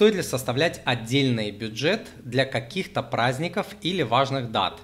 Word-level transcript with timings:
стоит 0.00 0.14
ли 0.14 0.22
составлять 0.22 0.80
отдельный 0.86 1.50
бюджет 1.50 2.08
для 2.24 2.46
каких-то 2.46 3.02
праздников 3.02 3.66
или 3.82 4.00
важных 4.00 4.50
дат? 4.50 4.80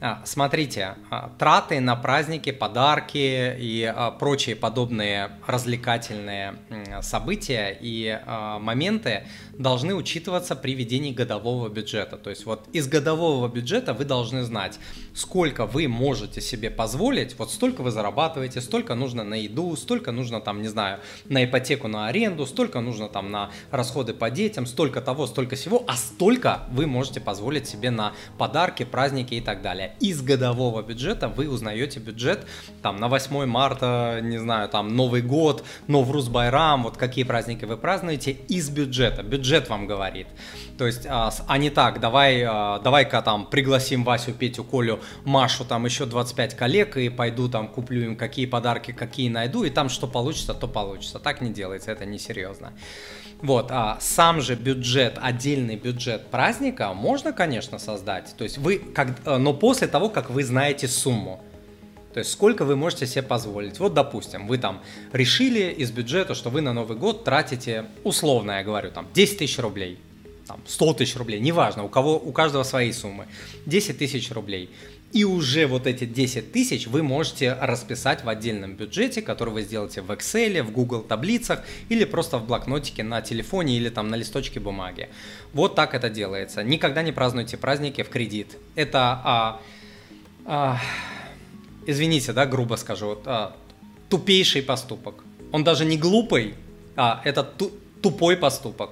А, 0.00 0.22
смотрите, 0.24 0.94
а, 1.10 1.32
траты 1.38 1.80
на 1.80 1.96
праздники, 1.96 2.52
подарки 2.52 3.56
и 3.58 3.82
а, 3.82 4.12
прочие 4.12 4.54
подобные 4.54 5.32
развлекательные 5.44 6.54
события 7.02 7.76
и 7.80 8.20
моменты 8.60 9.26
должны 9.54 9.94
учитываться 9.94 10.54
при 10.54 10.74
ведении 10.74 11.12
годового 11.12 11.68
бюджета. 11.68 12.16
То 12.16 12.30
есть 12.30 12.46
вот 12.46 12.68
из 12.72 12.86
годового 12.86 13.48
бюджета 13.48 13.92
вы 13.92 14.04
должны 14.04 14.44
знать, 14.44 14.78
сколько 15.14 15.66
вы 15.66 15.88
можете 15.88 16.40
себе 16.40 16.70
позволить, 16.70 17.36
вот 17.38 17.50
столько 17.50 17.82
вы 17.82 17.90
зарабатываете, 17.90 18.60
столько 18.60 18.94
нужно 18.94 19.24
на 19.24 19.34
еду, 19.34 19.74
столько 19.76 20.12
нужно 20.12 20.40
там, 20.40 20.62
не 20.62 20.68
знаю, 20.68 21.00
на 21.28 21.44
ипотеку, 21.44 21.88
на 21.88 22.06
аренду, 22.06 22.46
столько 22.46 22.80
нужно 22.80 23.08
там 23.08 23.30
на 23.30 23.50
расходы 23.70 24.14
по 24.14 24.30
детям, 24.30 24.66
столько 24.66 25.00
того, 25.00 25.26
столько 25.26 25.56
всего, 25.56 25.84
а 25.88 25.96
столько 25.96 26.62
вы 26.70 26.86
можете 26.86 27.20
позволить 27.20 27.68
себе 27.68 27.90
на 27.90 28.12
подарки, 28.38 28.84
праздники 28.84 29.34
и 29.34 29.40
так 29.40 29.62
далее. 29.62 29.87
Из 30.00 30.22
годового 30.22 30.82
бюджета 30.82 31.28
вы 31.28 31.48
узнаете 31.48 32.00
бюджет 32.00 32.46
там 32.82 32.96
на 32.96 33.08
8 33.08 33.46
марта, 33.46 34.20
не 34.22 34.38
знаю, 34.38 34.68
там 34.68 34.94
Новый 34.94 35.22
год, 35.22 35.64
Новрус 35.86 36.28
Байрам, 36.28 36.82
вот 36.82 36.96
какие 36.96 37.24
праздники 37.24 37.64
вы 37.64 37.76
празднуете 37.76 38.32
из 38.32 38.70
бюджета. 38.70 39.22
Бюджет 39.22 39.68
вам 39.68 39.86
говорит. 39.86 40.26
То 40.78 40.86
есть, 40.86 41.06
а, 41.08 41.30
а 41.46 41.58
не 41.58 41.70
так, 41.70 42.00
давай, 42.00 42.42
а, 42.42 42.78
давай-ка 42.78 43.22
там 43.22 43.46
пригласим 43.46 44.04
Васю, 44.04 44.32
Петю, 44.32 44.64
Колю, 44.64 45.00
Машу, 45.24 45.64
там 45.64 45.84
еще 45.84 46.06
25 46.06 46.54
коллег 46.54 46.96
и 46.96 47.08
пойду 47.08 47.48
там 47.48 47.68
куплю 47.68 48.02
им 48.02 48.16
какие 48.16 48.46
подарки, 48.46 48.92
какие 48.92 49.28
найду, 49.28 49.64
и 49.64 49.70
там 49.70 49.88
что 49.88 50.06
получится, 50.06 50.54
то 50.54 50.68
получится. 50.68 51.18
Так 51.18 51.40
не 51.40 51.50
делается, 51.50 51.90
это 51.90 52.06
несерьезно. 52.06 52.72
Вот, 53.40 53.68
а 53.70 53.98
сам 54.00 54.40
же 54.40 54.56
бюджет, 54.56 55.16
отдельный 55.22 55.76
бюджет 55.76 56.26
праздника 56.26 56.92
можно, 56.92 57.32
конечно, 57.32 57.78
создать. 57.78 58.34
То 58.36 58.42
есть 58.42 58.58
вы, 58.58 58.78
как, 58.78 59.10
э, 59.24 59.36
но 59.36 59.54
после 59.54 59.77
того, 59.86 60.08
как 60.08 60.30
вы 60.30 60.42
знаете 60.42 60.88
сумму. 60.88 61.40
То 62.12 62.20
есть 62.20 62.32
сколько 62.32 62.64
вы 62.64 62.74
можете 62.74 63.06
себе 63.06 63.22
позволить. 63.22 63.78
Вот, 63.78 63.94
допустим, 63.94 64.46
вы 64.48 64.58
там 64.58 64.82
решили 65.12 65.70
из 65.70 65.90
бюджета, 65.90 66.34
что 66.34 66.50
вы 66.50 66.62
на 66.62 66.72
Новый 66.72 66.96
год 66.96 67.22
тратите, 67.22 67.84
условно 68.02 68.52
я 68.52 68.64
говорю, 68.64 68.90
там 68.90 69.06
10 69.14 69.38
тысяч 69.38 69.58
рублей. 69.58 70.00
Там 70.48 70.62
100 70.66 70.94
тысяч 70.94 71.14
рублей, 71.16 71.40
неважно, 71.40 71.84
у, 71.84 71.88
кого, 71.88 72.18
у 72.18 72.32
каждого 72.32 72.62
свои 72.62 72.90
суммы. 72.92 73.26
10 73.66 73.98
тысяч 73.98 74.30
рублей. 74.30 74.70
И 75.12 75.24
уже 75.24 75.66
вот 75.66 75.86
эти 75.86 76.06
10 76.06 76.52
тысяч 76.52 76.86
вы 76.86 77.02
можете 77.02 77.52
расписать 77.52 78.24
в 78.24 78.28
отдельном 78.30 78.74
бюджете, 78.74 79.20
который 79.20 79.52
вы 79.52 79.62
сделаете 79.62 80.00
в 80.00 80.10
Excel, 80.10 80.62
в 80.62 80.72
Google 80.72 81.02
таблицах 81.02 81.62
или 81.90 82.04
просто 82.04 82.38
в 82.38 82.46
блокнотике 82.46 83.02
на 83.02 83.20
телефоне 83.20 83.76
или 83.76 83.90
там 83.90 84.08
на 84.08 84.16
листочке 84.16 84.58
бумаги. 84.58 85.10
Вот 85.52 85.74
так 85.74 85.94
это 85.94 86.08
делается. 86.08 86.62
Никогда 86.62 87.02
не 87.02 87.12
празднуйте 87.12 87.58
праздники 87.58 88.02
в 88.02 88.08
кредит. 88.08 88.56
Это, 88.74 89.20
а, 89.24 89.60
а, 90.46 90.80
извините, 91.86 92.32
да, 92.32 92.46
грубо 92.46 92.76
скажу, 92.76 93.18
а, 93.26 93.54
тупейший 94.08 94.62
поступок. 94.62 95.24
Он 95.52 95.62
даже 95.62 95.84
не 95.84 95.98
глупый, 95.98 96.54
а 96.96 97.20
это 97.24 97.44
ту, 97.44 97.70
тупой 98.00 98.36
поступок. 98.36 98.90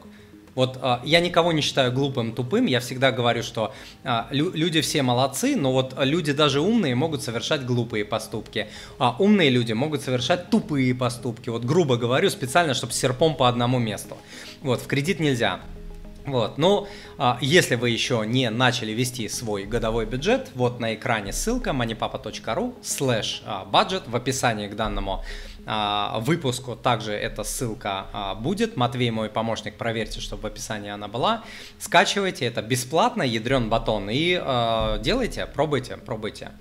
Вот 0.57 0.79
а, 0.81 1.01
я 1.05 1.21
никого 1.21 1.53
не 1.53 1.61
считаю 1.61 1.93
глупым, 1.93 2.33
тупым. 2.33 2.67
Я 2.67 2.81
всегда 2.81 3.13
говорю, 3.13 3.45
что 3.45 3.73
а, 4.03 4.27
лю- 4.31 4.53
люди 4.55 4.81
все 4.81 5.03
молодцы, 5.03 5.55
но 5.55 5.71
вот 5.71 5.95
люди 5.99 6.33
даже 6.33 6.61
умные 6.61 6.95
могут 6.95 7.23
совершать 7.23 7.65
глупые 7.65 8.05
поступки. 8.05 8.67
А 8.99 9.15
умные 9.19 9.51
люди 9.51 9.75
могут 9.75 10.01
совершать 10.01 10.51
тупые 10.51 10.95
поступки. 10.95 11.51
Вот 11.51 11.65
грубо 11.65 11.99
говорю, 11.99 12.31
специально, 12.31 12.73
чтобы 12.73 12.95
серпом 12.95 13.37
по 13.37 13.49
одному 13.49 13.79
месту. 13.79 14.17
Вот, 14.63 14.81
в 14.81 14.87
кредит 14.87 15.21
нельзя. 15.21 15.61
Вот, 16.25 16.59
ну, 16.59 16.89
а, 17.19 17.39
если 17.43 17.77
вы 17.77 17.91
еще 17.91 18.25
не 18.27 18.49
начали 18.49 18.93
вести 18.93 19.29
свой 19.29 19.65
годовой 19.65 20.07
бюджет, 20.07 20.51
вот 20.55 20.81
на 20.81 20.95
экране 20.95 21.33
ссылка 21.33 21.71
moneypapa.ru 21.71 22.75
slash 22.83 23.45
budget 23.71 24.03
в 24.07 24.17
описании 24.17 24.69
к 24.69 24.75
данному 24.75 25.23
выпуску 26.21 26.77
также 26.77 27.13
эта 27.13 27.43
ссылка 27.43 28.07
а, 28.13 28.35
будет. 28.35 28.77
Матвей, 28.77 29.11
мой 29.11 29.29
помощник, 29.29 29.77
проверьте, 29.77 30.21
чтобы 30.21 30.43
в 30.43 30.47
описании 30.47 30.91
она 30.91 31.09
была. 31.09 31.43
Скачивайте, 31.79 32.47
это 32.47 32.63
бесплатно, 32.63 33.23
ядрен 33.23 33.69
батон, 33.69 34.09
и 34.09 34.41
а, 34.41 34.99
делайте, 34.99 35.47
пробуйте, 35.47 35.97
пробуйте. 35.97 36.53